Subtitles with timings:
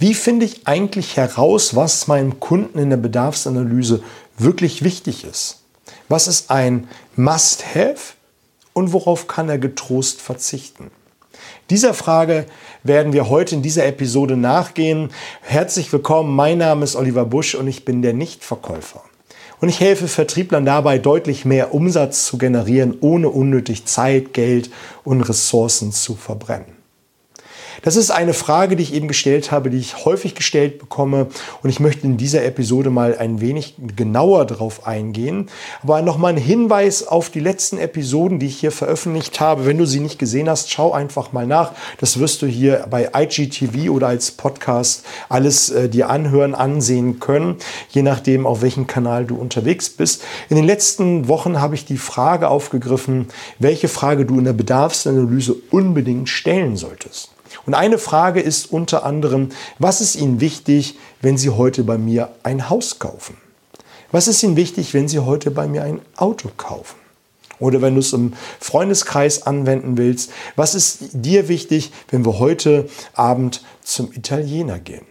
[0.00, 4.02] Wie finde ich eigentlich heraus, was meinem Kunden in der Bedarfsanalyse
[4.38, 5.60] wirklich wichtig ist?
[6.08, 8.14] Was ist ein Must-Have
[8.72, 10.90] und worauf kann er getrost verzichten?
[11.68, 12.46] Dieser Frage
[12.82, 15.10] werden wir heute in dieser Episode nachgehen.
[15.42, 19.04] Herzlich willkommen, mein Name ist Oliver Busch und ich bin der Nichtverkäufer.
[19.60, 24.70] Und ich helfe Vertrieblern dabei, deutlich mehr Umsatz zu generieren, ohne unnötig Zeit, Geld
[25.04, 26.79] und Ressourcen zu verbrennen.
[27.82, 31.28] Das ist eine Frage, die ich eben gestellt habe, die ich häufig gestellt bekomme.
[31.62, 35.48] Und ich möchte in dieser Episode mal ein wenig genauer darauf eingehen.
[35.82, 39.64] Aber nochmal ein Hinweis auf die letzten Episoden, die ich hier veröffentlicht habe.
[39.64, 41.72] Wenn du sie nicht gesehen hast, schau einfach mal nach.
[41.98, 47.56] Das wirst du hier bei IGTV oder als Podcast alles äh, dir anhören, ansehen können,
[47.90, 50.22] je nachdem, auf welchem Kanal du unterwegs bist.
[50.48, 53.28] In den letzten Wochen habe ich die Frage aufgegriffen,
[53.58, 57.30] welche Frage du in der Bedarfsanalyse unbedingt stellen solltest.
[57.66, 62.30] Und eine Frage ist unter anderem, was ist Ihnen wichtig, wenn Sie heute bei mir
[62.42, 63.36] ein Haus kaufen?
[64.12, 66.96] Was ist Ihnen wichtig, wenn Sie heute bei mir ein Auto kaufen?
[67.58, 72.88] Oder wenn du es im Freundeskreis anwenden willst, was ist dir wichtig, wenn wir heute
[73.14, 75.04] Abend zum Italiener gehen?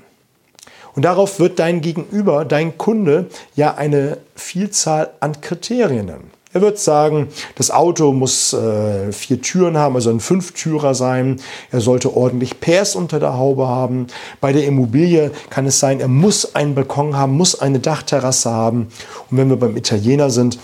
[0.96, 6.32] Und darauf wird dein Gegenüber, dein Kunde, ja eine Vielzahl an Kriterien nennen.
[6.52, 11.40] Er wird sagen, das Auto muss äh, vier Türen haben, also ein Fünftürer sein.
[11.70, 14.08] Er sollte ordentlich PS unter der Haube haben.
[14.42, 18.88] Bei der Immobilie kann es sein, er muss einen Balkon haben, muss eine Dachterrasse haben.
[19.30, 20.58] Und wenn wir beim Italiener sind,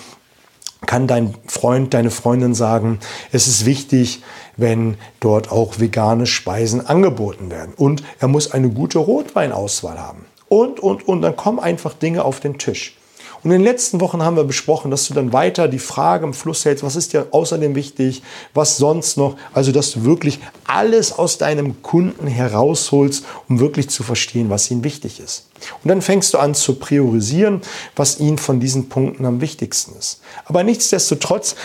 [0.88, 3.00] kann dein Freund, deine Freundin sagen,
[3.32, 4.24] es ist wichtig,
[4.58, 7.76] wenn dort auch vegane Speisen angeboten werden.
[7.76, 10.26] Und er muss eine gute Rotweinauswahl haben.
[10.48, 12.98] Und, und, und, dann kommen einfach Dinge auf den Tisch.
[13.46, 16.34] Und in den letzten Wochen haben wir besprochen, dass du dann weiter die Frage im
[16.34, 18.24] Fluss hältst, was ist dir außerdem wichtig,
[18.56, 19.38] was sonst noch.
[19.54, 24.84] Also, dass du wirklich alles aus deinem Kunden herausholst, um wirklich zu verstehen, was ihm
[24.84, 25.46] wichtig ist.
[25.84, 27.62] Und dann fängst du an zu priorisieren,
[27.96, 30.22] was ihm von diesen Punkten am wichtigsten ist.
[30.46, 31.56] Aber nichtsdestotrotz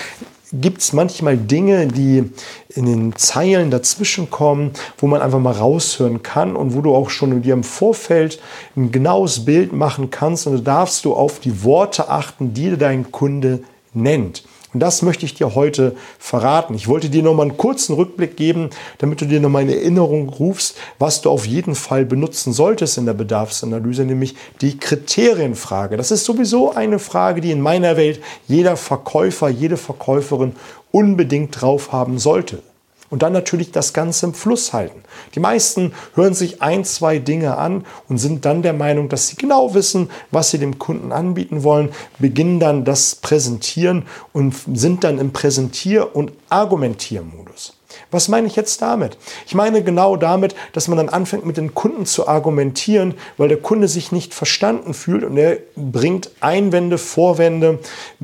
[0.52, 2.30] gibt es manchmal Dinge, die
[2.68, 7.10] in den Zeilen dazwischen kommen, wo man einfach mal raushören kann und wo du auch
[7.10, 8.40] schon dir im Vorfeld
[8.76, 13.12] ein genaues Bild machen kannst und da darfst du auf die Worte achten, die dein
[13.12, 13.60] Kunde
[13.92, 14.44] nennt.
[14.72, 16.74] Und das möchte ich dir heute verraten.
[16.74, 19.68] Ich wollte dir noch mal einen kurzen Rückblick geben, damit du dir noch mal in
[19.68, 25.96] Erinnerung rufst, was du auf jeden Fall benutzen solltest in der Bedarfsanalyse, nämlich die Kriterienfrage.
[25.96, 30.54] Das ist sowieso eine Frage, die in meiner Welt jeder Verkäufer, jede Verkäuferin
[30.92, 32.62] unbedingt drauf haben sollte.
[33.10, 35.02] Und dann natürlich das Ganze im Fluss halten.
[35.34, 39.36] Die meisten hören sich ein, zwei Dinge an und sind dann der Meinung, dass sie
[39.36, 41.90] genau wissen, was sie dem Kunden anbieten wollen,
[42.20, 47.79] beginnen dann das Präsentieren und sind dann im Präsentier- und Argumentiermodus.
[48.10, 49.16] Was meine ich jetzt damit?
[49.46, 53.58] Ich meine genau damit, dass man dann anfängt mit den Kunden zu argumentieren, weil der
[53.58, 57.78] Kunde sich nicht verstanden fühlt und er bringt Einwände, Vorwände,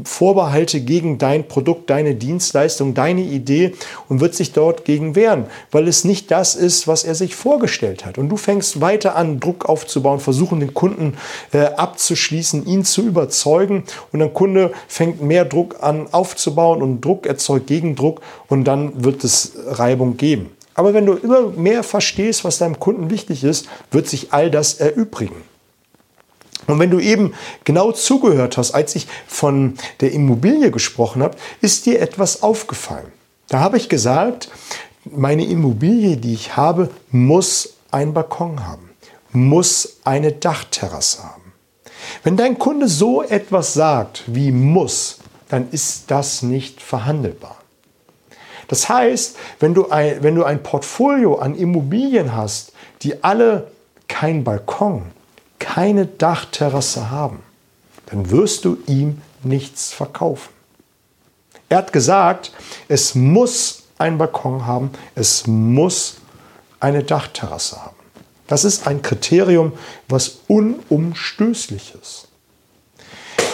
[0.04, 3.74] Vorbehalte gegen dein Produkt, deine Dienstleistung, deine Idee
[4.08, 8.04] und wird sich dort gegen wehren, weil es nicht das ist, was er sich vorgestellt
[8.04, 8.18] hat.
[8.18, 11.14] Und du fängst weiter an, Druck aufzubauen, versuchen den Kunden
[11.52, 17.26] äh, abzuschließen, ihn zu überzeugen und der Kunde fängt mehr Druck an aufzubauen und Druck
[17.26, 20.50] erzeugt Gegendruck und dann wird es Reibung geben.
[20.74, 24.74] Aber wenn du immer mehr verstehst, was deinem Kunden wichtig ist, wird sich all das
[24.74, 25.42] erübrigen.
[26.66, 27.32] Und wenn du eben
[27.64, 33.12] genau zugehört hast, als ich von der Immobilie gesprochen habe, ist dir etwas aufgefallen.
[33.48, 34.50] Da habe ich gesagt,
[35.04, 38.90] meine Immobilie, die ich habe, muss einen Balkon haben,
[39.32, 41.52] muss eine Dachterrasse haben.
[42.22, 47.56] Wenn dein Kunde so etwas sagt wie muss, dann ist das nicht verhandelbar.
[48.68, 52.72] Das heißt, wenn du ein, wenn du ein Portfolio an Immobilien hast,
[53.02, 53.70] die alle
[54.08, 55.06] kein Balkon,
[55.58, 57.42] keine Dachterrasse haben,
[58.06, 60.50] dann wirst du ihm nichts verkaufen.
[61.68, 62.52] Er hat gesagt,
[62.88, 66.18] es muss ein Balkon haben, es muss
[66.78, 67.96] eine Dachterrasse haben.
[68.46, 69.72] Das ist ein Kriterium,
[70.08, 72.28] was unumstößlich ist.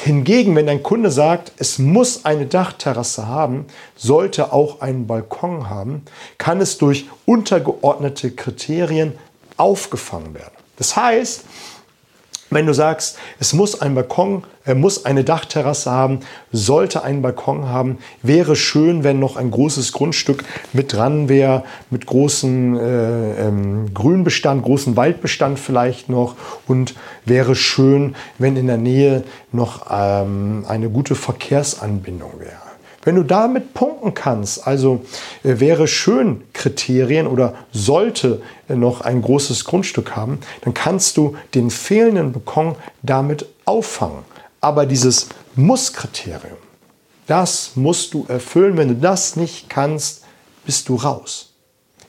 [0.05, 6.03] Hingegen, wenn ein Kunde sagt, es muss eine Dachterrasse haben, sollte auch einen Balkon haben,
[6.39, 9.17] kann es durch untergeordnete Kriterien
[9.57, 10.55] aufgefangen werden.
[10.77, 11.45] Das heißt,
[12.55, 16.21] wenn du sagst, es muss ein Balkon, er muss eine Dachterrasse haben,
[16.53, 22.07] sollte einen Balkon haben, wäre schön, wenn noch ein großes Grundstück mit dran wäre, mit
[22.07, 26.95] großem äh, ähm, Grünbestand, großen Waldbestand vielleicht noch und
[27.25, 32.72] wäre schön, wenn in der Nähe noch ähm, eine gute Verkehrsanbindung wäre.
[33.03, 35.05] Wenn du damit punkten kannst, also
[35.43, 41.37] äh, wäre schön Kriterien oder sollte äh, noch ein großes Grundstück haben, dann kannst du
[41.55, 44.25] den fehlenden Balkon damit auffangen.
[44.61, 46.59] Aber dieses Muss-Kriterium,
[47.27, 48.77] das musst du erfüllen.
[48.77, 50.23] Wenn du das nicht kannst,
[50.65, 51.52] bist du raus.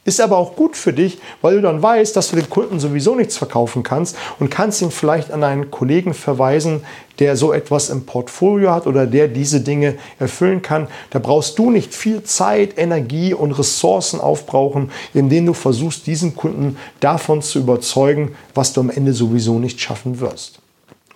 [0.06, 3.16] Ist aber auch gut für dich, weil du dann weißt, dass du den Kunden sowieso
[3.16, 6.82] nichts verkaufen kannst und kannst ihn vielleicht an einen Kollegen verweisen,
[7.20, 10.88] der so etwas im Portfolio hat oder der diese Dinge erfüllen kann.
[11.12, 16.78] Da brauchst du nicht viel Zeit, Energie und Ressourcen aufbrauchen, indem du versuchst, diesen Kunden
[17.00, 20.60] davon zu überzeugen, was du am Ende sowieso nicht schaffen wirst.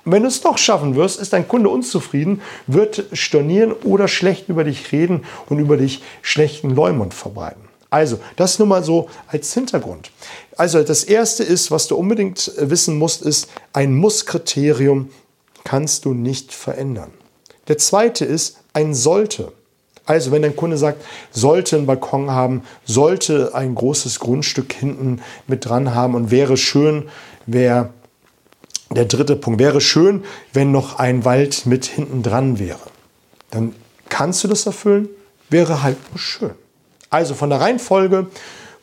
[0.06, 4.64] Wenn du es doch schaffen wirst, ist dein Kunde unzufrieden, wird stornieren oder schlecht über
[4.64, 7.67] dich reden und über dich schlechten Leumund verbreiten.
[7.90, 10.12] Also, das nur mal so als Hintergrund.
[10.58, 15.10] Also, das erste ist, was du unbedingt äh, wissen musst, ist, ein Muss-Kriterium
[15.64, 17.12] kannst du nicht verändern.
[17.68, 19.52] Der zweite ist ein Sollte.
[20.06, 25.66] Also, wenn dein Kunde sagt, sollte einen Balkon haben, sollte ein großes Grundstück hinten mit
[25.66, 27.10] dran haben und wäre schön,
[27.46, 27.90] wäre
[28.90, 30.24] der dritte Punkt, wäre schön,
[30.54, 32.80] wenn noch ein Wald mit hinten dran wäre.
[33.52, 33.76] Dann
[34.08, 35.10] kannst du das erfüllen,
[35.50, 36.67] wäre halt nur schön.
[37.10, 38.28] Also von der Reihenfolge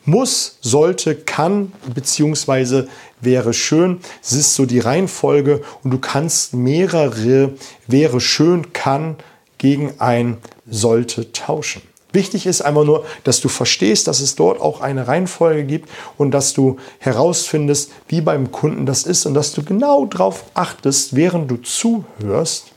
[0.05, 2.87] muss, sollte, kann beziehungsweise
[3.21, 3.99] wäre schön.
[4.23, 7.53] Es ist so die Reihenfolge und du kannst mehrere
[7.87, 9.15] wäre schön, kann
[9.57, 10.37] gegen ein
[10.69, 11.81] sollte tauschen.
[12.15, 16.31] Wichtig ist einfach nur, dass du verstehst, dass es dort auch eine Reihenfolge gibt und
[16.31, 21.51] dass du herausfindest, wie beim Kunden das ist und dass du genau darauf achtest, während
[21.51, 22.71] du zuhörst,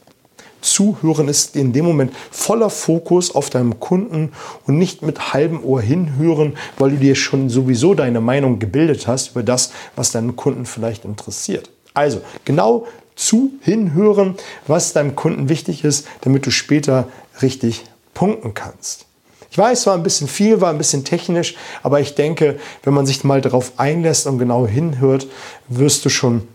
[0.61, 4.33] Zuhören ist in dem Moment voller Fokus auf deinem Kunden
[4.67, 9.33] und nicht mit halbem Ohr hinhören, weil du dir schon sowieso deine Meinung gebildet hast
[9.33, 11.71] über das, was deinen Kunden vielleicht interessiert.
[11.95, 17.09] Also genau zu hinhören, was deinem Kunden wichtig ist, damit du später
[17.43, 17.85] richtig
[18.15, 19.07] punkten kannst.
[19.51, 23.07] Ich weiß, war ein bisschen viel, war ein bisschen technisch, aber ich denke, wenn man
[23.07, 25.27] sich mal darauf einlässt und genau hinhört,
[25.69, 26.47] wirst du schon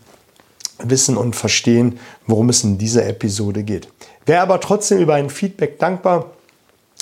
[0.84, 3.88] wissen und verstehen, worum es in dieser Episode geht.
[4.26, 6.32] Wäre aber trotzdem über ein Feedback dankbar.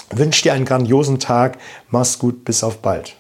[0.10, 1.58] Wünsche dir einen grandiosen Tag.
[1.90, 3.16] Mach's gut, bis auf bald.